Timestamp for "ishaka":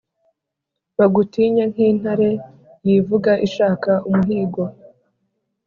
3.47-3.91